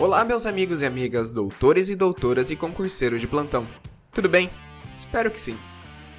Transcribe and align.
Olá, 0.00 0.24
meus 0.24 0.46
amigos 0.46 0.80
e 0.80 0.86
amigas, 0.86 1.32
doutores 1.32 1.90
e 1.90 1.96
doutoras 1.96 2.52
e 2.52 2.56
concurseiros 2.56 3.20
de 3.20 3.26
plantão. 3.26 3.66
Tudo 4.12 4.28
bem? 4.28 4.48
Espero 4.94 5.28
que 5.28 5.40
sim. 5.40 5.58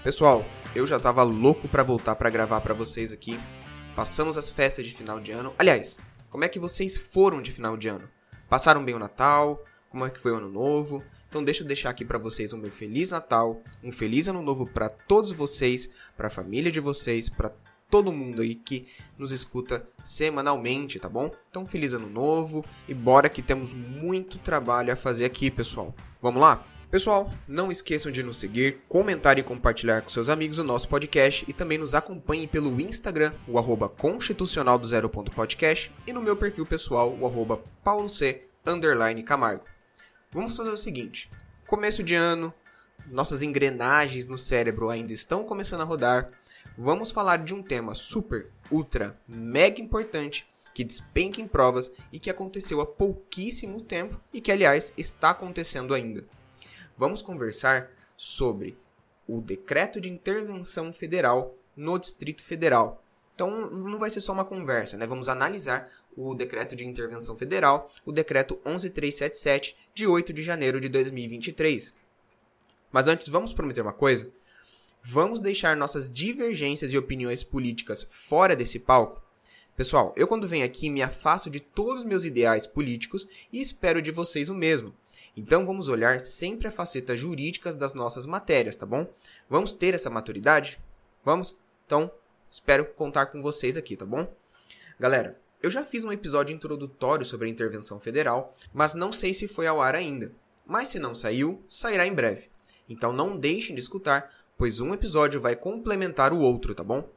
Pessoal, 0.03 0.43
eu 0.75 0.85
já 0.85 0.99
tava 0.99 1.23
louco 1.23 1.65
para 1.65 1.81
voltar 1.81 2.17
para 2.17 2.29
gravar 2.29 2.59
para 2.59 2.73
vocês 2.73 3.13
aqui. 3.13 3.39
Passamos 3.95 4.37
as 4.37 4.49
festas 4.49 4.85
de 4.85 4.93
final 4.93 5.21
de 5.21 5.31
ano. 5.31 5.53
Aliás, 5.57 5.97
como 6.29 6.43
é 6.43 6.49
que 6.49 6.59
vocês 6.59 6.97
foram 6.97 7.41
de 7.41 7.53
final 7.53 7.77
de 7.77 7.87
ano? 7.87 8.09
Passaram 8.49 8.83
bem 8.83 8.95
o 8.95 8.99
Natal? 8.99 9.63
Como 9.89 10.05
é 10.05 10.09
que 10.09 10.19
foi 10.19 10.33
o 10.33 10.35
Ano 10.35 10.49
Novo? 10.49 11.01
Então 11.29 11.41
deixa 11.41 11.63
eu 11.63 11.67
deixar 11.67 11.89
aqui 11.89 12.03
para 12.03 12.17
vocês 12.17 12.51
um 12.51 12.57
meu 12.57 12.71
feliz 12.71 13.11
Natal, 13.11 13.63
um 13.81 13.93
feliz 13.93 14.27
Ano 14.27 14.41
Novo 14.41 14.67
para 14.67 14.89
todos 14.89 15.31
vocês, 15.31 15.89
para 16.17 16.27
a 16.27 16.31
família 16.31 16.69
de 16.69 16.81
vocês, 16.81 17.29
para 17.29 17.53
todo 17.89 18.11
mundo 18.11 18.41
aí 18.41 18.55
que 18.55 18.87
nos 19.17 19.31
escuta 19.31 19.87
semanalmente, 20.03 20.99
tá 20.99 21.09
bom? 21.09 21.31
Então, 21.49 21.65
feliz 21.65 21.93
ano 21.93 22.09
novo 22.09 22.63
e 22.87 22.93
bora 22.93 23.29
que 23.29 23.41
temos 23.41 23.73
muito 23.73 24.37
trabalho 24.37 24.93
a 24.93 24.95
fazer 24.95 25.25
aqui, 25.25 25.49
pessoal. 25.49 25.93
Vamos 26.21 26.41
lá? 26.41 26.65
Pessoal, 26.91 27.29
não 27.47 27.71
esqueçam 27.71 28.11
de 28.11 28.23
nos 28.23 28.37
seguir, 28.37 28.81
comentar 28.89 29.37
e 29.37 29.43
compartilhar 29.43 30.01
com 30.01 30.09
seus 30.09 30.27
amigos 30.27 30.57
o 30.57 30.63
nosso 30.63 30.89
podcast 30.89 31.45
e 31.47 31.53
também 31.53 31.77
nos 31.77 31.93
acompanhem 31.93 32.47
pelo 32.47 32.81
Instagram, 32.81 33.31
o 33.47 33.59
arroba 33.59 33.87
constitucional 33.87 34.79
do 34.79 34.87
e 36.07 36.11
no 36.13 36.21
meu 36.21 36.35
perfil 36.35 36.65
pessoal, 36.65 37.15
o 37.15 37.27
arroba 37.27 37.61
paulo 37.83 38.09
c, 38.09 38.47
underline 38.65 39.21
Camargo. 39.21 39.65
Vamos 40.31 40.57
fazer 40.57 40.71
o 40.71 40.77
seguinte, 40.77 41.29
começo 41.67 42.03
de 42.03 42.15
ano, 42.15 42.51
nossas 43.05 43.43
engrenagens 43.43 44.25
no 44.25 44.37
cérebro 44.37 44.89
ainda 44.89 45.13
estão 45.13 45.43
começando 45.43 45.81
a 45.81 45.85
rodar, 45.85 46.31
vamos 46.81 47.11
falar 47.11 47.43
de 47.43 47.53
um 47.53 47.61
tema 47.61 47.93
super, 47.93 48.49
ultra, 48.71 49.19
mega 49.27 49.81
importante 49.81 50.47
que 50.73 50.85
despenca 50.85 51.41
em 51.41 51.47
provas 51.47 51.91
e 52.09 52.17
que 52.17 52.29
aconteceu 52.29 52.79
há 52.79 52.85
pouquíssimo 52.85 53.81
tempo 53.81 54.17
e 54.33 54.39
que, 54.39 54.49
aliás, 54.49 54.93
está 54.97 55.31
acontecendo 55.31 55.93
ainda. 55.93 56.23
Vamos 56.95 57.21
conversar 57.21 57.91
sobre 58.15 58.77
o 59.27 59.41
decreto 59.41 59.99
de 59.99 60.09
intervenção 60.09 60.93
federal 60.93 61.53
no 61.75 61.99
Distrito 61.99 62.41
Federal. 62.41 63.03
Então, 63.35 63.69
não 63.69 63.99
vai 63.99 64.09
ser 64.09 64.21
só 64.21 64.31
uma 64.31 64.45
conversa, 64.45 64.95
né? 64.95 65.05
Vamos 65.05 65.27
analisar 65.27 65.89
o 66.15 66.33
decreto 66.33 66.77
de 66.77 66.85
intervenção 66.85 67.35
federal, 67.35 67.91
o 68.05 68.11
decreto 68.11 68.59
11377 68.63 69.75
de 69.93 70.07
8 70.07 70.31
de 70.31 70.43
janeiro 70.43 70.79
de 70.79 70.87
2023. 70.87 71.93
Mas 72.89 73.07
antes, 73.07 73.27
vamos 73.27 73.53
prometer 73.53 73.81
uma 73.81 73.93
coisa? 73.93 74.31
Vamos 75.03 75.39
deixar 75.39 75.77
nossas 75.77 76.11
divergências 76.11 76.91
e 76.91 76.97
opiniões 76.97 77.43
políticas 77.43 78.03
fora 78.03 78.55
desse 78.55 78.77
palco? 78.77 79.21
Pessoal, 79.75 80.13
eu 80.15 80.27
quando 80.27 80.47
venho 80.47 80.65
aqui 80.65 80.89
me 80.89 81.01
afasto 81.01 81.49
de 81.49 81.61
todos 81.61 81.99
os 81.99 82.05
meus 82.05 82.25
ideais 82.25 82.67
políticos 82.67 83.27
e 83.51 83.61
espero 83.61 84.01
de 84.01 84.11
vocês 84.11 84.49
o 84.49 84.53
mesmo. 84.53 84.93
Então 85.37 85.65
vamos 85.65 85.87
olhar 85.87 86.19
sempre 86.19 86.67
a 86.67 86.71
faceta 86.71 87.15
jurídicas 87.15 87.77
das 87.77 87.93
nossas 87.93 88.25
matérias, 88.25 88.75
tá 88.75 88.85
bom? 88.85 89.07
Vamos 89.49 89.71
ter 89.71 89.93
essa 89.93 90.09
maturidade? 90.09 90.77
Vamos? 91.23 91.55
Então, 91.85 92.11
espero 92.51 92.85
contar 92.85 93.27
com 93.27 93.41
vocês 93.41 93.77
aqui, 93.77 93.95
tá 93.95 94.05
bom? 94.05 94.31
Galera, 94.99 95.39
eu 95.63 95.71
já 95.71 95.85
fiz 95.85 96.03
um 96.03 96.11
episódio 96.11 96.53
introdutório 96.53 97.25
sobre 97.25 97.47
a 97.47 97.49
intervenção 97.49 98.01
federal, 98.01 98.53
mas 98.73 98.93
não 98.93 99.13
sei 99.13 99.33
se 99.33 99.47
foi 99.47 99.65
ao 99.65 99.81
ar 99.81 99.95
ainda. 99.95 100.33
Mas 100.65 100.89
se 100.89 100.99
não 100.99 101.15
saiu, 101.15 101.63
sairá 101.69 102.05
em 102.05 102.13
breve. 102.13 102.49
Então 102.87 103.13
não 103.13 103.37
deixem 103.37 103.73
de 103.73 103.81
escutar 103.81 104.29
pois 104.59 104.81
um 104.81 104.93
episódio 104.93 105.39
vai 105.39 105.55
complementar 105.55 106.33
o 106.33 106.41
outro, 106.41 106.75
tá 106.75 106.83
bom? 106.83 107.09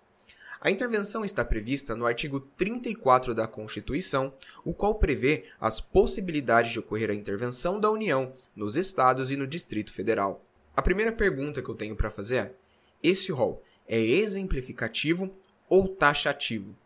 A 0.60 0.70
intervenção 0.70 1.24
está 1.24 1.44
prevista 1.44 1.96
no 1.96 2.06
artigo 2.06 2.38
34 2.38 3.34
da 3.34 3.48
Constituição, 3.48 4.32
o 4.64 4.72
qual 4.72 4.94
prevê 4.94 5.46
as 5.60 5.80
possibilidades 5.80 6.70
de 6.70 6.78
ocorrer 6.78 7.10
a 7.10 7.14
intervenção 7.14 7.80
da 7.80 7.90
União 7.90 8.32
nos 8.54 8.76
estados 8.76 9.32
e 9.32 9.36
no 9.36 9.44
Distrito 9.44 9.92
Federal. 9.92 10.40
A 10.76 10.80
primeira 10.80 11.10
pergunta 11.10 11.60
que 11.60 11.68
eu 11.68 11.74
tenho 11.74 11.96
para 11.96 12.10
fazer 12.10 12.36
é: 12.36 12.54
esse 13.02 13.32
rol 13.32 13.60
é 13.88 13.98
exemplificativo 13.98 15.34
ou 15.68 15.88
taxativo? 15.88 16.76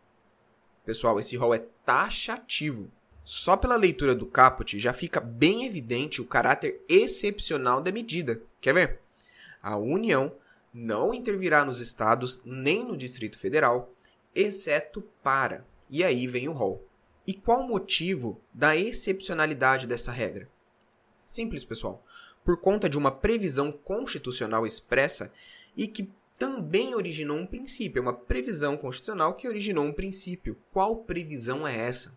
Pessoal, 0.83 1.19
esse 1.19 1.37
rol 1.37 1.53
é 1.53 1.63
taxativo. 1.85 2.89
Só 3.23 3.55
pela 3.55 3.75
leitura 3.75 4.15
do 4.15 4.25
caput 4.25 4.79
já 4.79 4.91
fica 4.91 5.21
bem 5.21 5.67
evidente 5.67 6.19
o 6.19 6.25
caráter 6.25 6.83
excepcional 6.89 7.79
da 7.79 7.91
medida. 7.91 8.41
Quer 8.59 8.73
ver? 8.73 8.99
A 9.61 9.77
União 9.77 10.33
não 10.79 11.11
intervirá 11.11 11.65
nos 11.65 11.79
estados 11.79 12.39
nem 12.45 12.85
no 12.85 12.95
Distrito 12.95 13.39
Federal, 13.39 13.91
exceto 14.35 15.01
para. 15.23 15.65
E 15.89 16.03
aí 16.03 16.27
vem 16.27 16.47
o 16.47 16.53
rol. 16.53 16.87
E 17.25 17.33
qual 17.33 17.61
o 17.61 17.67
motivo 17.67 18.39
da 18.53 18.75
excepcionalidade 18.75 19.87
dessa 19.87 20.11
regra? 20.11 20.47
Simples, 21.25 21.65
pessoal. 21.65 22.05
Por 22.45 22.61
conta 22.61 22.87
de 22.87 22.95
uma 22.97 23.11
previsão 23.11 23.71
constitucional 23.71 24.67
expressa 24.67 25.33
e 25.75 25.87
que 25.87 26.11
também 26.37 26.93
originou 26.93 27.37
um 27.37 27.47
princípio. 27.47 27.99
É 27.99 28.01
uma 28.01 28.13
previsão 28.13 28.77
constitucional 28.77 29.33
que 29.33 29.47
originou 29.47 29.83
um 29.83 29.91
princípio. 29.91 30.55
Qual 30.71 30.97
previsão 30.97 31.67
é 31.67 31.75
essa? 31.75 32.15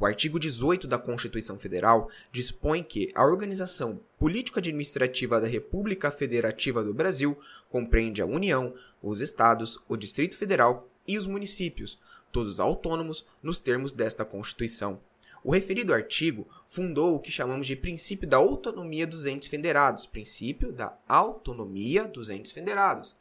O 0.00 0.06
artigo 0.06 0.40
18 0.40 0.86
da 0.88 0.96
Constituição 0.96 1.58
Federal 1.58 2.08
dispõe 2.32 2.82
que 2.82 3.12
a 3.14 3.22
organização 3.22 4.00
político-administrativa 4.18 5.38
da 5.38 5.46
República 5.46 6.10
Federativa 6.10 6.82
do 6.82 6.94
Brasil 6.94 7.38
compreende 7.68 8.22
a 8.22 8.26
União, 8.26 8.72
os 9.02 9.20
estados, 9.20 9.78
o 9.86 9.98
Distrito 9.98 10.38
Federal 10.38 10.88
e 11.06 11.18
os 11.18 11.26
municípios, 11.26 11.98
todos 12.32 12.60
autônomos 12.60 13.26
nos 13.42 13.58
termos 13.58 13.92
desta 13.92 14.24
Constituição. 14.24 14.98
O 15.44 15.52
referido 15.52 15.92
artigo 15.92 16.48
fundou 16.66 17.14
o 17.14 17.20
que 17.20 17.30
chamamos 17.30 17.66
de 17.66 17.76
princípio 17.76 18.26
da 18.26 18.38
autonomia 18.38 19.06
dos 19.06 19.26
entes 19.26 19.48
federados, 19.48 20.06
princípio 20.06 20.72
da 20.72 20.96
autonomia 21.06 22.08
dos 22.08 22.30
entes 22.30 22.52
federados. 22.52 23.14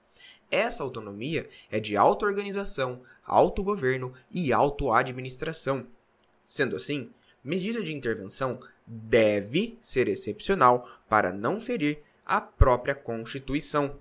Essa 0.49 0.81
autonomia 0.81 1.49
é 1.69 1.77
de 1.77 1.97
auto-organização, 1.97 3.01
autogoverno 3.25 4.13
e 4.31 4.53
auto-administração 4.53 5.85
Sendo 6.49 6.75
assim, 6.75 7.11
medida 7.43 7.83
de 7.83 7.93
intervenção 7.93 8.59
deve 8.87 9.77
ser 9.79 10.07
excepcional 10.07 10.89
para 11.07 11.31
não 11.31 11.59
ferir 11.59 12.01
a 12.25 12.41
própria 12.41 12.95
Constituição. 12.95 13.99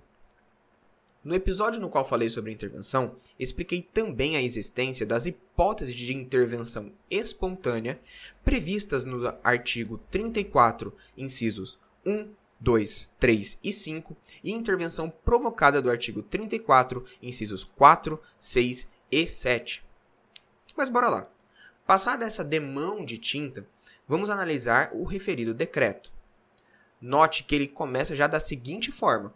No 1.23 1.35
episódio 1.35 1.79
no 1.79 1.91
qual 1.91 2.03
falei 2.03 2.27
sobre 2.27 2.51
intervenção, 2.51 3.15
expliquei 3.37 3.83
também 3.83 4.35
a 4.35 4.41
existência 4.41 5.05
das 5.05 5.27
hipóteses 5.27 5.93
de 5.93 6.11
intervenção 6.11 6.91
espontânea 7.07 7.99
previstas 8.43 9.05
no 9.05 9.31
artigo 9.43 9.99
34, 10.09 10.91
incisos 11.15 11.77
1, 12.03 12.31
2, 12.59 13.11
3 13.19 13.59
e 13.63 13.71
5 13.71 14.17
e 14.43 14.51
intervenção 14.51 15.07
provocada 15.07 15.79
do 15.83 15.91
artigo 15.91 16.23
34, 16.23 17.05
incisos 17.21 17.63
4, 17.63 18.19
6 18.39 18.87
e 19.11 19.27
7. 19.27 19.83
Mas 20.75 20.89
bora 20.89 21.09
lá. 21.09 21.38
Passada 21.89 22.23
essa 22.23 22.43
demão 22.43 23.03
de 23.03 23.17
tinta, 23.17 23.65
vamos 24.07 24.29
analisar 24.29 24.91
o 24.93 25.03
referido 25.05 25.55
decreto. 25.55 26.13
Note 27.01 27.43
que 27.43 27.55
ele 27.55 27.67
começa 27.67 28.15
já 28.15 28.27
da 28.27 28.39
seguinte 28.39 28.91
forma: 28.91 29.33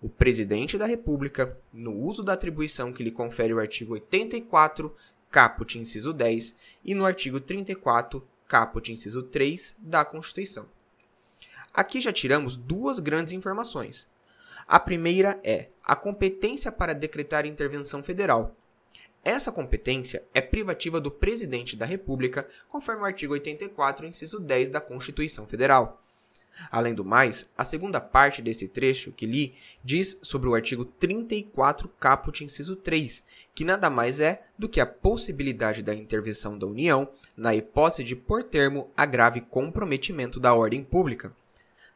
o 0.00 0.08
presidente 0.08 0.78
da 0.78 0.86
República, 0.86 1.58
no 1.70 1.92
uso 1.94 2.22
da 2.22 2.32
atribuição 2.32 2.90
que 2.90 3.04
lhe 3.04 3.10
confere 3.10 3.52
o 3.52 3.60
artigo 3.60 3.92
84, 3.92 4.96
caput 5.30 5.78
inciso 5.78 6.14
10, 6.14 6.54
e 6.82 6.94
no 6.94 7.04
artigo 7.04 7.38
34, 7.38 8.26
caput 8.48 8.90
inciso 8.90 9.24
3 9.24 9.76
da 9.78 10.02
Constituição. 10.02 10.70
Aqui 11.74 12.00
já 12.00 12.14
tiramos 12.14 12.56
duas 12.56 12.98
grandes 12.98 13.34
informações. 13.34 14.08
A 14.66 14.80
primeira 14.80 15.38
é 15.44 15.68
a 15.84 15.94
competência 15.94 16.72
para 16.72 16.94
decretar 16.94 17.44
intervenção 17.44 18.02
federal, 18.02 18.56
essa 19.24 19.52
competência 19.52 20.24
é 20.32 20.40
privativa 20.40 21.00
do 21.00 21.10
presidente 21.10 21.76
da 21.76 21.84
República, 21.84 22.48
conforme 22.68 23.02
o 23.02 23.04
artigo 23.04 23.34
84, 23.34 24.06
inciso 24.06 24.40
10 24.40 24.70
da 24.70 24.80
Constituição 24.80 25.46
Federal. 25.46 26.02
Além 26.70 26.94
do 26.94 27.04
mais, 27.04 27.48
a 27.56 27.62
segunda 27.62 28.00
parte 28.00 28.42
desse 28.42 28.66
trecho 28.66 29.12
que 29.12 29.26
li 29.26 29.54
diz 29.84 30.18
sobre 30.22 30.48
o 30.48 30.54
artigo 30.54 30.84
34, 30.84 31.88
caput, 32.00 32.42
inciso 32.42 32.76
3, 32.76 33.22
que 33.54 33.64
nada 33.64 33.88
mais 33.88 34.20
é 34.20 34.42
do 34.58 34.68
que 34.68 34.80
a 34.80 34.86
possibilidade 34.86 35.82
da 35.82 35.94
intervenção 35.94 36.58
da 36.58 36.66
União 36.66 37.08
na 37.36 37.54
hipótese 37.54 38.04
de 38.04 38.16
por 38.16 38.42
termo 38.42 38.90
a 38.96 39.06
grave 39.06 39.42
comprometimento 39.42 40.40
da 40.40 40.54
ordem 40.54 40.82
pública. 40.82 41.32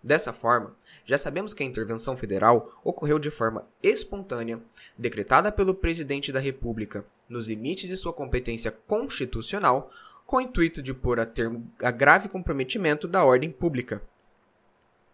Dessa 0.03 0.35
forma, 0.35 0.77
já 1.07 1.17
sabemos 1.17 1.55
que 1.55 1.63
a 1.63 1.67
intervenção 1.67 2.15
federal 2.17 2.71
ocorreu 2.85 3.19
de 3.19 3.31
forma 3.31 3.67
espontânea, 3.83 4.61
decretada 4.99 5.51
pelo 5.51 5.75
presidente 5.75 6.31
da 6.31 6.41
República 6.41 7.05
nos 7.29 7.47
limites 7.47 7.89
de 7.89 7.97
sua 7.97 8.13
competência 8.13 8.71
constitucional, 8.71 9.91
com 10.27 10.37
o 10.37 10.41
intuito 10.41 10.83
de 10.83 10.95
pôr 10.95 11.21
a 11.21 11.27
termo 11.27 11.71
a 11.83 11.91
grave 11.91 12.29
comprometimento 12.29 13.07
da 13.07 13.25
ordem 13.25 13.51
pública. 13.51 14.03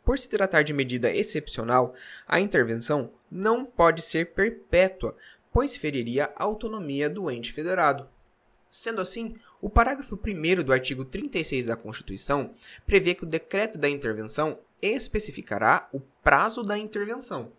Por 0.04 0.18
se 0.18 0.28
tratar 0.28 0.62
de 0.62 0.72
medida 0.72 1.14
excepcional, 1.14 1.94
a 2.26 2.40
intervenção 2.40 3.10
não 3.30 3.64
pode 3.64 4.02
ser 4.02 4.32
perpétua, 4.32 5.16
pois 5.52 5.76
feriria 5.76 6.32
a 6.36 6.44
autonomia 6.44 7.10
do 7.10 7.30
ente 7.30 7.52
federado. 7.52 8.08
Sendo 8.68 9.00
assim, 9.00 9.34
O 9.62 9.68
parágrafo 9.68 10.16
1 10.16 10.62
do 10.62 10.72
artigo 10.72 11.04
36 11.04 11.66
da 11.66 11.76
Constituição 11.76 12.54
prevê 12.86 13.14
que 13.14 13.24
o 13.24 13.28
decreto 13.28 13.76
da 13.76 13.90
intervenção 13.90 14.58
especificará 14.80 15.86
o 15.92 16.00
prazo 16.00 16.62
da 16.62 16.78
intervenção. 16.78 17.52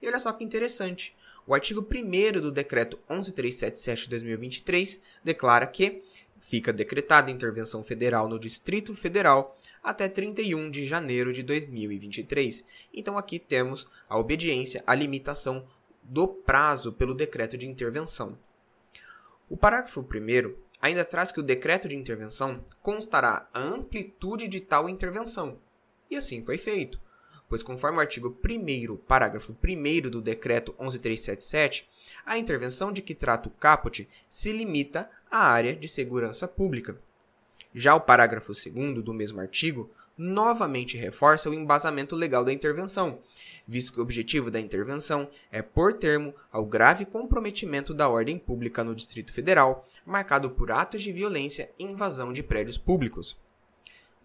E 0.00 0.06
olha 0.06 0.20
só 0.20 0.32
que 0.32 0.44
interessante. 0.44 1.16
O 1.46 1.54
artigo 1.54 1.80
1 1.80 2.40
do 2.40 2.52
decreto 2.52 2.98
11377 3.08 4.04
de 4.04 4.10
2023 4.10 5.00
declara 5.24 5.66
que 5.66 6.02
fica 6.40 6.72
decretada 6.72 7.30
intervenção 7.30 7.82
federal 7.82 8.28
no 8.28 8.38
Distrito 8.38 8.94
Federal 8.94 9.56
até 9.82 10.08
31 10.08 10.70
de 10.70 10.86
janeiro 10.86 11.32
de 11.32 11.42
2023. 11.42 12.64
Então 12.92 13.16
aqui 13.16 13.38
temos 13.38 13.86
a 14.08 14.18
obediência 14.18 14.82
à 14.86 14.94
limitação 14.94 15.66
do 16.02 16.28
prazo 16.28 16.92
pelo 16.92 17.14
decreto 17.14 17.56
de 17.56 17.66
intervenção. 17.66 18.38
O 19.48 19.56
parágrafo 19.56 20.00
1 20.00 20.54
ainda 20.80 21.04
traz 21.04 21.32
que 21.32 21.40
o 21.40 21.42
decreto 21.42 21.88
de 21.88 21.96
intervenção 21.96 22.64
constará 22.82 23.48
a 23.52 23.60
amplitude 23.60 24.48
de 24.48 24.60
tal 24.60 24.88
intervenção. 24.88 25.58
E 26.10 26.16
assim 26.16 26.44
foi 26.44 26.56
feito, 26.56 27.00
pois 27.48 27.62
conforme 27.62 27.98
o 27.98 28.00
artigo 28.00 28.36
1 28.44 28.96
parágrafo 28.96 29.56
1 29.64 30.10
do 30.10 30.20
decreto 30.20 30.74
11377, 30.78 31.88
a 32.24 32.38
intervenção 32.38 32.92
de 32.92 33.02
que 33.02 33.14
trata 33.14 33.48
o 33.48 33.52
caput 33.52 34.08
se 34.28 34.52
limita 34.52 35.10
à 35.30 35.46
área 35.48 35.74
de 35.74 35.88
segurança 35.88 36.46
pública. 36.46 36.98
Já 37.74 37.94
o 37.94 38.00
parágrafo 38.00 38.52
2 38.52 39.02
do 39.02 39.14
mesmo 39.14 39.40
artigo 39.40 39.90
novamente 40.16 40.96
reforça 40.96 41.48
o 41.48 41.54
embasamento 41.54 42.16
legal 42.16 42.44
da 42.44 42.52
intervenção, 42.52 43.20
visto 43.66 43.92
que 43.92 44.00
o 44.00 44.02
objetivo 44.02 44.50
da 44.50 44.58
intervenção 44.58 45.30
é 45.52 45.62
pôr 45.62 45.92
termo 45.94 46.34
ao 46.50 46.66
grave 46.66 47.04
comprometimento 47.04 47.94
da 47.94 48.08
ordem 48.08 48.36
pública 48.36 48.82
no 48.82 48.96
Distrito 48.96 49.32
Federal, 49.32 49.86
marcado 50.04 50.50
por 50.50 50.72
atos 50.72 51.02
de 51.02 51.12
violência 51.12 51.70
e 51.78 51.84
invasão 51.84 52.32
de 52.32 52.42
prédios 52.42 52.76
públicos. 52.76 53.36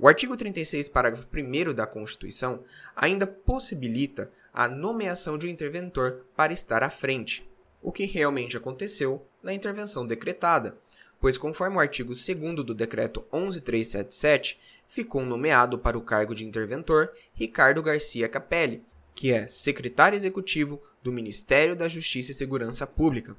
O 0.04 0.08
artigo 0.10 0.36
36, 0.36 0.90
parágrafo 0.90 1.26
1 1.34 1.74
da 1.74 1.88
Constituição 1.88 2.66
ainda 2.94 3.26
possibilita 3.26 4.30
a 4.54 4.68
nomeação 4.68 5.38
de 5.38 5.48
um 5.48 5.50
interventor 5.50 6.26
para 6.36 6.52
estar 6.52 6.84
à 6.84 6.90
frente, 6.90 7.50
o 7.82 7.90
que 7.90 8.04
realmente 8.04 8.58
aconteceu 8.58 9.26
na 9.42 9.54
intervenção 9.54 10.06
decretada, 10.06 10.78
pois, 11.22 11.38
conforme 11.38 11.78
o 11.78 11.80
artigo 11.80 12.12
2 12.12 12.66
do 12.66 12.74
Decreto 12.76 13.24
11377, 13.32 14.60
ficou 14.90 15.26
nomeado 15.26 15.80
para 15.80 15.98
o 15.98 16.02
cargo 16.02 16.36
de 16.36 16.46
interventor 16.46 17.10
Ricardo 17.34 17.82
Garcia 17.82 18.28
Capelli, 18.28 18.84
que 19.16 19.32
é 19.32 19.48
secretário 19.48 20.18
executivo 20.18 20.84
do 21.02 21.14
Ministério 21.14 21.78
da 21.78 21.88
Justiça 21.88 22.32
e 22.32 22.34
Segurança 22.34 22.86
Pública. 22.86 23.38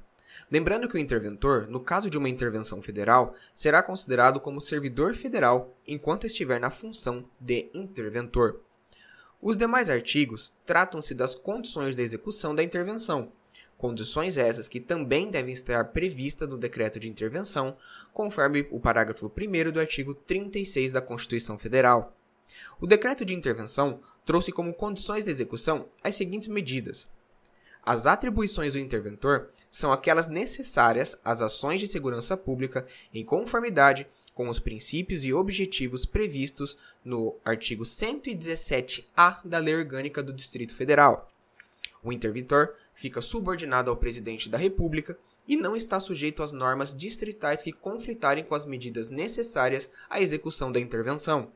Lembrando 0.51 0.87
que 0.87 0.95
o 0.95 0.99
interventor, 0.99 1.67
no 1.67 1.79
caso 1.79 2.09
de 2.09 2.17
uma 2.17 2.29
intervenção 2.29 2.81
federal, 2.81 3.35
será 3.53 3.81
considerado 3.81 4.39
como 4.39 4.61
servidor 4.61 5.15
federal 5.15 5.75
enquanto 5.87 6.27
estiver 6.27 6.59
na 6.59 6.69
função 6.69 7.25
de 7.39 7.69
interventor. 7.73 8.61
Os 9.41 9.57
demais 9.57 9.89
artigos 9.89 10.53
tratam-se 10.65 11.13
das 11.13 11.35
condições 11.35 11.95
da 11.95 12.01
execução 12.01 12.55
da 12.55 12.63
intervenção, 12.63 13.31
Condições 13.77 14.37
essas 14.37 14.69
que 14.69 14.79
também 14.79 15.29
devem 15.29 15.51
estar 15.51 15.83
previstas 15.91 16.47
no 16.47 16.57
decreto 16.57 16.97
de 16.97 17.09
intervenção, 17.09 17.75
conforme 18.13 18.65
o 18.71 18.79
parágrafo 18.79 19.29
1 19.29 19.71
do 19.71 19.79
artigo 19.79 20.13
36 20.13 20.93
da 20.93 21.01
Constituição 21.01 21.59
Federal. 21.59 22.15
O 22.79 22.87
decreto 22.87 23.25
de 23.25 23.33
intervenção 23.33 23.99
trouxe 24.25 24.51
como 24.51 24.73
condições 24.73 25.25
de 25.25 25.31
execução 25.31 25.87
as 26.01 26.15
seguintes 26.15 26.47
medidas. 26.47 27.07
As 27.85 28.07
atribuições 28.07 28.73
do 28.73 28.79
interventor 28.79 29.49
são 29.69 29.91
aquelas 29.91 30.27
necessárias 30.27 31.15
às 31.23 31.41
ações 31.41 31.79
de 31.79 31.87
segurança 31.87 32.35
pública 32.35 32.87
em 33.13 33.23
conformidade 33.23 34.07
com 34.33 34.49
os 34.49 34.57
princípios 34.57 35.23
e 35.23 35.31
objetivos 35.31 36.03
previstos 36.03 36.75
no 37.03 37.35
artigo 37.45 37.83
117-A 37.83 39.41
da 39.45 39.59
Lei 39.59 39.75
Orgânica 39.75 40.23
do 40.23 40.33
Distrito 40.33 40.75
Federal. 40.75 41.31
O 42.03 42.11
interventor 42.11 42.73
fica 42.93 43.21
subordinado 43.21 43.91
ao 43.91 43.97
presidente 43.97 44.49
da 44.49 44.57
República 44.57 45.15
e 45.47 45.55
não 45.55 45.75
está 45.75 45.99
sujeito 45.99 46.41
às 46.41 46.51
normas 46.51 46.91
distritais 46.91 47.61
que 47.61 47.71
conflitarem 47.71 48.43
com 48.43 48.55
as 48.55 48.65
medidas 48.65 49.09
necessárias 49.09 49.91
à 50.09 50.19
execução 50.19 50.71
da 50.71 50.79
intervenção. 50.79 51.51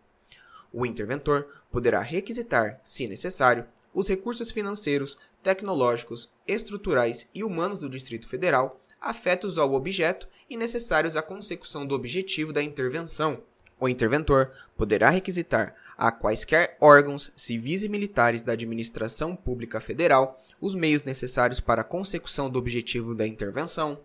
O 0.71 0.85
interventor 0.85 1.47
poderá 1.71 2.01
requisitar, 2.01 2.79
se 2.83 3.07
necessário, 3.07 3.65
os 3.93 4.07
recursos 4.07 4.51
financeiros, 4.51 5.17
tecnológicos, 5.41 6.29
estruturais 6.47 7.27
e 7.33 7.43
humanos 7.43 7.81
do 7.81 7.89
Distrito 7.89 8.27
Federal 8.27 8.79
afetos 9.01 9.57
ao 9.57 9.73
objeto 9.73 10.27
e 10.49 10.57
necessários 10.57 11.15
à 11.15 11.21
consecução 11.21 11.85
do 11.85 11.95
objetivo 11.95 12.51
da 12.51 12.61
intervenção. 12.61 13.41
O 13.79 13.87
interventor 13.87 14.51
poderá 14.75 15.09
requisitar 15.09 15.73
a 15.97 16.11
quaisquer 16.11 16.75
órgãos 16.81 17.31
civis 17.35 17.83
e 17.83 17.89
militares 17.89 18.43
da 18.43 18.51
administração 18.51 19.35
pública 19.35 19.79
federal 19.79 20.37
os 20.59 20.75
meios 20.75 21.03
necessários 21.03 21.61
para 21.61 21.81
a 21.81 21.85
consecução 21.85 22.49
do 22.49 22.59
objetivo 22.59 23.15
da 23.15 23.25
intervenção. 23.25 24.01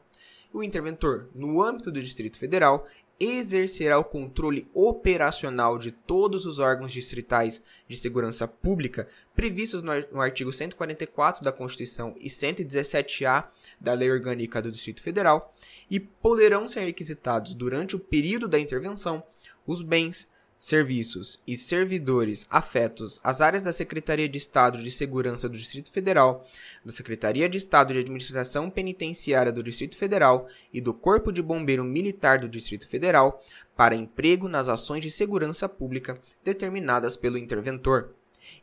O 0.53 0.63
interventor, 0.63 1.29
no 1.35 1.61
âmbito 1.61 1.91
do 1.91 2.01
Distrito 2.01 2.39
Federal, 2.39 2.87
exercerá 3.19 3.99
o 3.99 4.05
controle 4.05 4.69
operacional 4.73 5.79
de 5.79 5.93
todos 5.93 6.47
os 6.47 6.59
órgãos 6.59 6.93
distritais 6.93 7.63
de 7.89 7.97
segurança 7.97 8.47
pública 8.47 9.09
previstos 9.35 9.83
no 9.83 10.21
artigo 10.21 10.53
144 10.53 11.45
da 11.45 11.53
Constituição 11.53 12.15
e 12.21 12.29
117-A 12.29 13.51
da 13.81 13.93
Lei 13.93 14.11
Orgânica 14.11 14.61
do 14.61 14.71
Distrito 14.71 15.03
Federal 15.03 15.55
e 15.91 16.01
poderão 16.01 16.67
ser 16.67 16.81
requisitados 16.81 17.55
durante 17.55 17.97
o 17.97 18.01
período 18.01 18.49
da 18.49 18.59
intervenção 18.59 19.23
os 19.67 19.83
bens, 19.83 20.29
serviços 20.59 21.41
e 21.47 21.57
servidores 21.57 22.47
afetos 22.51 23.21
às 23.23 23.41
áreas 23.41 23.65
da 23.65 23.73
Secretaria 23.73 24.29
de 24.29 24.39
Estado 24.39 24.83
de 24.83 24.91
Segurança 24.91 25.49
do 25.49 25.59
Distrito 25.59 25.91
Federal, 25.91 26.47
da 26.85 26.93
Secretaria 26.93 27.49
de 27.49 27.59
Estado 27.59 27.93
de 27.93 28.01
Administração 28.01 28.71
Penitenciária 28.71 29.53
do 29.53 29.63
Distrito 29.63 29.97
Federal 29.97 30.49
e 30.73 30.81
do 30.81 30.95
Corpo 30.95 31.33
de 31.33 31.43
Bombeiro 31.43 31.85
Militar 31.85 32.39
do 32.39 32.49
Distrito 32.49 32.89
Federal 32.89 33.43
para 33.77 33.95
emprego 33.95 34.49
nas 34.49 34.69
ações 34.69 35.03
de 35.03 35.11
segurança 35.11 35.69
pública 35.69 36.19
determinadas 36.43 37.17
pelo 37.17 37.39
interventor. 37.39 38.15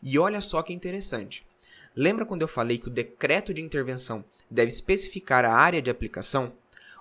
E 0.01 0.17
olha 0.17 0.41
só 0.41 0.61
que 0.61 0.73
interessante. 0.73 1.45
Lembra 1.95 2.25
quando 2.25 2.41
eu 2.41 2.47
falei 2.47 2.77
que 2.77 2.87
o 2.87 2.91
decreto 2.91 3.53
de 3.53 3.61
intervenção 3.61 4.23
deve 4.49 4.71
especificar 4.71 5.43
a 5.43 5.53
área 5.53 5.81
de 5.81 5.89
aplicação? 5.89 6.53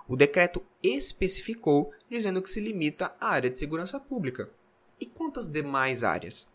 O 0.09 0.17
decreto 0.17 0.61
especificou 0.83 1.93
dizendo 2.11 2.43
que 2.43 2.51
se 2.51 2.59
limita 2.59 3.15
à 3.21 3.29
área 3.29 3.49
de 3.49 3.59
segurança 3.59 4.01
pública. 4.01 4.51
E 5.01 5.07
quantas 5.07 5.49
demais 5.49 6.05
áreas? 6.05 6.47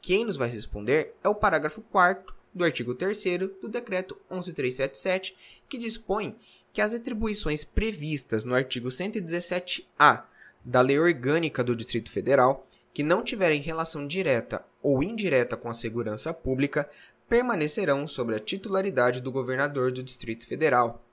Quem 0.00 0.24
nos 0.24 0.36
vai 0.36 0.48
responder 0.48 1.14
é 1.22 1.28
o 1.28 1.34
parágrafo 1.34 1.82
4 1.82 2.34
do 2.54 2.64
artigo 2.64 2.94
3 2.94 3.22
do 3.60 3.68
decreto 3.68 4.16
11377, 4.30 5.36
que 5.68 5.76
dispõe 5.76 6.36
que 6.72 6.80
as 6.80 6.94
atribuições 6.94 7.64
previstas 7.64 8.44
no 8.44 8.54
artigo 8.54 8.88
117-A 8.88 10.26
da 10.64 10.80
Lei 10.80 10.98
Orgânica 10.98 11.62
do 11.62 11.76
Distrito 11.76 12.10
Federal, 12.10 12.64
que 12.92 13.02
não 13.02 13.22
tiverem 13.22 13.60
relação 13.60 14.06
direta 14.06 14.64
ou 14.82 15.02
indireta 15.02 15.56
com 15.56 15.68
a 15.68 15.74
segurança 15.74 16.32
pública, 16.32 16.88
permanecerão 17.28 18.06
sobre 18.06 18.36
a 18.36 18.40
titularidade 18.40 19.20
do 19.20 19.32
governador 19.32 19.90
do 19.90 20.02
Distrito 20.02 20.46
Federal, 20.46 21.04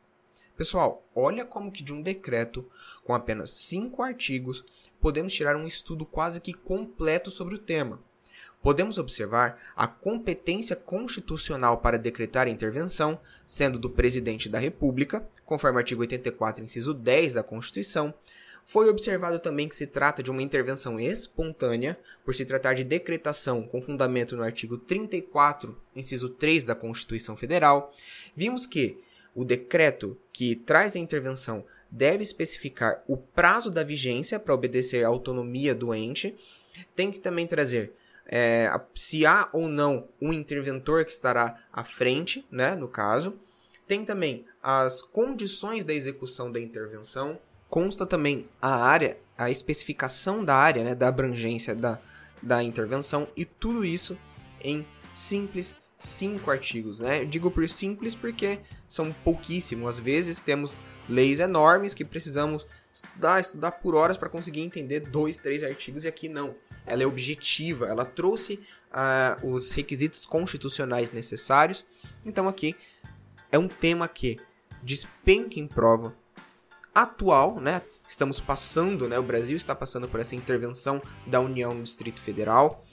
Pessoal, 0.62 1.03
olha 1.15 1.44
como 1.44 1.72
que 1.72 1.82
de 1.82 1.91
um 1.91 2.03
decreto 2.03 2.70
com 3.03 3.15
apenas 3.15 3.50
cinco 3.50 4.03
artigos 4.03 4.63
podemos 5.01 5.34
tirar 5.34 5.56
um 5.56 5.65
estudo 5.65 6.06
quase 6.06 6.39
que 6.39 6.53
completo 6.53 7.32
sobre 7.32 7.56
o 7.56 7.58
tema. 7.58 8.00
Podemos 8.62 9.00
observar 9.00 9.58
a 9.75 9.88
competência 9.88 10.75
constitucional 10.75 11.80
para 11.80 11.98
decretar 11.98 12.48
intervenção, 12.48 13.20
sendo 13.44 13.80
do 13.80 13.89
presidente 13.89 14.48
da 14.48 14.60
República, 14.60 15.27
conforme 15.48 15.77
o 15.77 15.80
artigo 15.80 16.01
84, 16.01 16.63
inciso 16.63 16.94
10 16.94 17.34
da 17.34 17.41
Constituição. 17.41 18.13
Foi 18.63 18.88
observado 18.88 19.39
também 19.39 19.68
que 19.68 19.75
se 19.75 19.88
trata 19.88 20.22
de 20.22 20.30
uma 20.30 20.44
intervenção 20.44 21.00
espontânea, 21.00 22.00
por 22.24 22.36
se 22.36 22.46
tratar 22.46 22.75
de 22.75 22.84
decretação 22.84 23.63
com 23.63 23.82
fundamento 23.82 24.38
no 24.38 24.44
artigo 24.44 24.77
34, 24.77 25.75
inciso 25.96 26.30
3 26.30 26.65
da 26.65 26.75
Constituição 26.75 27.36
Federal. 27.36 27.91
Vimos 28.36 28.68
que 28.68 29.01
o 29.36 29.46
decreto 29.46 30.18
que 30.32 30.56
traz 30.56 30.96
a 30.96 31.00
intervenção 31.00 31.66
deve 31.90 32.24
especificar 32.24 33.04
o 33.08 33.18
prazo 33.18 33.70
da 33.70 33.84
vigência 33.84 34.40
para 34.40 34.54
obedecer 34.54 35.04
à 35.04 35.08
autonomia 35.08 35.76
do 35.76 35.94
ente. 35.94 36.36
Tem 36.96 37.12
que 37.12 37.20
também 37.20 37.46
trazer 37.46 37.94
é, 38.26 38.72
se 38.96 39.26
há 39.26 39.50
ou 39.52 39.68
não 39.68 40.08
um 40.22 40.32
interventor 40.32 41.04
que 41.04 41.12
estará 41.12 41.58
à 41.72 41.84
frente, 41.84 42.46
né, 42.50 42.76
no 42.76 42.88
caso. 42.88 43.38
Tem 43.86 44.06
também 44.06 44.46
as 44.64 45.02
condições 45.02 45.84
da 45.84 45.94
execução 45.94 46.50
da 46.50 46.60
intervenção. 46.60 47.38
Consta 47.70 48.06
também 48.06 48.48
a 48.62 48.76
área, 48.76 49.18
a 49.38 49.50
especificação 49.50 50.46
da 50.46 50.56
área, 50.56 50.84
né, 50.84 50.96
da 50.96 51.10
abrangência 51.10 51.76
da, 51.76 52.00
da 52.42 52.64
intervenção 52.64 53.28
e 53.36 53.44
tudo 53.44 53.84
isso 53.84 54.18
em 54.64 54.86
simples 55.14 55.76
cinco 56.01 56.50
artigos, 56.50 57.00
né? 57.00 57.22
Eu 57.22 57.25
digo 57.25 57.51
por 57.51 57.67
simples 57.70 58.15
porque 58.15 58.60
são 58.88 59.13
pouquíssimos. 59.24 59.88
Às 59.88 60.00
vezes 60.00 60.41
temos 60.41 60.81
leis 61.08 61.39
enormes 61.39 61.93
que 61.93 62.03
precisamos 62.03 62.67
estudar, 62.91 63.39
estudar 63.39 63.72
por 63.72 63.96
horas 63.96 64.17
para 64.17 64.27
conseguir 64.29 64.62
entender 64.62 65.01
dois, 65.01 65.38
três 65.38 65.63
artigos, 65.63 66.03
e 66.03 66.08
aqui 66.08 66.27
não. 66.27 66.55
Ela 66.86 67.03
é 67.03 67.05
objetiva, 67.05 67.86
ela 67.88 68.03
trouxe 68.03 68.60
uh, 68.91 69.48
os 69.48 69.72
requisitos 69.72 70.25
constitucionais 70.25 71.12
necessários. 71.12 71.86
Então 72.25 72.48
aqui 72.48 72.75
é 73.51 73.60
um 73.60 73.67
tema 73.67 74.08
que 74.08 74.39
despenca 74.81 75.60
em 75.60 75.67
prova 75.67 76.15
atual, 76.93 77.60
né? 77.60 77.81
Estamos 78.08 78.41
passando, 78.41 79.08
né? 79.08 79.17
O 79.20 79.24
Brasil 79.24 79.55
está 79.55 79.75
passando 79.75 80.08
por 80.10 80.20
essa 80.20 80.36
intervenção 80.36 81.01
da 81.25 81.39
União 81.39 81.74
no 81.74 81.84
Distrito 81.84 82.20
Federal. 82.20 82.84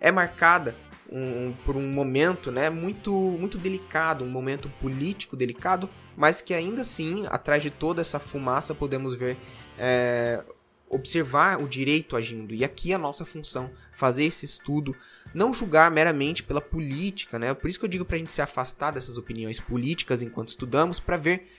É 0.00 0.10
marcada 0.10 0.74
um, 1.10 1.54
por 1.64 1.76
um 1.76 1.86
momento, 1.88 2.50
né? 2.50 2.70
Muito, 2.70 3.12
muito 3.12 3.58
delicado, 3.58 4.24
um 4.24 4.28
momento 4.28 4.68
político 4.80 5.36
delicado, 5.36 5.88
mas 6.16 6.40
que 6.40 6.54
ainda 6.54 6.82
assim, 6.82 7.26
atrás 7.28 7.62
de 7.62 7.70
toda 7.70 8.00
essa 8.00 8.18
fumaça, 8.18 8.74
podemos 8.74 9.14
ver 9.14 9.36
é, 9.78 10.42
observar 10.88 11.60
o 11.62 11.68
direito 11.68 12.16
agindo. 12.16 12.54
E 12.54 12.64
aqui 12.64 12.92
é 12.92 12.94
a 12.94 12.98
nossa 12.98 13.24
função, 13.24 13.70
fazer 13.92 14.24
esse 14.24 14.44
estudo, 14.44 14.94
não 15.34 15.52
julgar 15.52 15.90
meramente 15.90 16.42
pela 16.42 16.60
política, 16.60 17.38
né? 17.38 17.52
Por 17.54 17.68
isso 17.68 17.78
que 17.78 17.84
eu 17.84 17.90
digo 17.90 18.04
para 18.04 18.16
a 18.16 18.18
gente 18.18 18.32
se 18.32 18.40
afastar 18.40 18.92
dessas 18.92 19.18
opiniões 19.18 19.60
políticas 19.60 20.22
enquanto 20.22 20.48
estudamos, 20.48 21.00
para 21.00 21.16
ver 21.16 21.50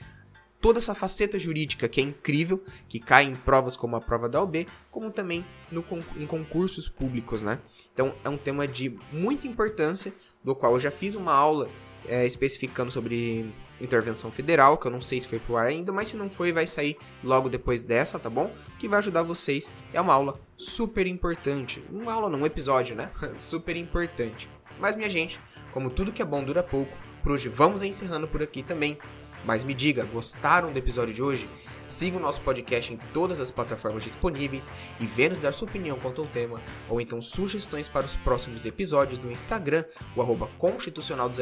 toda 0.60 0.78
essa 0.78 0.94
faceta 0.94 1.38
jurídica 1.38 1.88
que 1.88 2.00
é 2.00 2.04
incrível, 2.04 2.62
que 2.88 2.98
cai 2.98 3.24
em 3.24 3.34
provas 3.34 3.76
como 3.76 3.96
a 3.96 4.00
prova 4.00 4.28
da 4.28 4.42
OB, 4.42 4.66
como 4.90 5.10
também 5.10 5.44
no, 5.70 5.84
em 6.16 6.26
concursos 6.26 6.88
públicos, 6.88 7.42
né? 7.42 7.58
Então 7.92 8.14
é 8.24 8.28
um 8.28 8.36
tema 8.36 8.66
de 8.66 8.98
muita 9.12 9.46
importância, 9.46 10.12
do 10.42 10.54
qual 10.54 10.72
eu 10.72 10.80
já 10.80 10.90
fiz 10.90 11.14
uma 11.14 11.32
aula 11.32 11.68
é, 12.06 12.24
especificando 12.24 12.90
sobre 12.90 13.52
intervenção 13.80 14.30
federal, 14.30 14.76
que 14.76 14.86
eu 14.86 14.90
não 14.90 15.00
sei 15.00 15.20
se 15.20 15.28
foi 15.28 15.38
pro 15.38 15.56
ar 15.56 15.66
ainda, 15.66 15.92
mas 15.92 16.08
se 16.08 16.16
não 16.16 16.28
foi, 16.28 16.52
vai 16.52 16.66
sair 16.66 16.96
logo 17.22 17.48
depois 17.48 17.84
dessa, 17.84 18.18
tá 18.18 18.28
bom? 18.28 18.52
Que 18.78 18.88
vai 18.88 18.98
ajudar 18.98 19.22
vocês. 19.22 19.70
É 19.92 20.00
uma 20.00 20.14
aula 20.14 20.40
super 20.56 21.06
importante. 21.06 21.82
Uma 21.90 22.12
aula, 22.12 22.28
não, 22.28 22.40
um 22.40 22.46
episódio, 22.46 22.96
né? 22.96 23.10
super 23.38 23.76
importante. 23.76 24.48
Mas, 24.80 24.96
minha 24.96 25.10
gente, 25.10 25.40
como 25.72 25.90
tudo 25.90 26.12
que 26.12 26.22
é 26.22 26.24
bom 26.24 26.42
dura 26.42 26.62
pouco, 26.62 26.96
por 27.22 27.32
hoje 27.32 27.48
vamos 27.48 27.82
encerrando 27.82 28.26
por 28.26 28.42
aqui 28.42 28.62
também. 28.62 28.98
Mas 29.44 29.64
me 29.64 29.74
diga, 29.74 30.04
gostaram 30.04 30.72
do 30.72 30.78
episódio 30.78 31.14
de 31.14 31.22
hoje? 31.22 31.48
Siga 31.86 32.18
o 32.18 32.20
nosso 32.20 32.42
podcast 32.42 32.92
em 32.92 32.98
todas 33.14 33.40
as 33.40 33.50
plataformas 33.50 34.04
disponíveis 34.04 34.70
e 35.00 35.06
venha 35.06 35.30
nos 35.30 35.38
dar 35.38 35.52
sua 35.52 35.66
opinião 35.66 35.98
quanto 35.98 36.20
ao 36.20 36.26
tema, 36.26 36.60
ou 36.86 37.00
então 37.00 37.22
sugestões 37.22 37.88
para 37.88 38.04
os 38.04 38.14
próximos 38.14 38.66
episódios 38.66 39.18
no 39.18 39.32
Instagram, 39.32 39.84
o 40.14 40.20
arroba 40.20 40.48
constitucional 40.58 41.30
do 41.30 41.38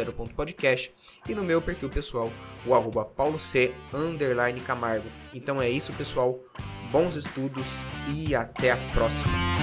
e 1.29 1.35
no 1.35 1.43
meu 1.43 1.61
perfil 1.61 1.91
pessoal, 1.91 2.31
o 2.65 2.75
arroba 2.75 3.05
paulo 3.05 3.41
c 3.41 3.75
underline 3.93 4.61
camargo. 4.61 5.11
Então 5.35 5.61
é 5.61 5.69
isso 5.69 5.93
pessoal, 5.95 6.39
bons 6.93 7.17
estudos 7.17 7.83
e 8.15 8.33
até 8.33 8.71
a 8.71 8.77
próxima! 8.93 9.56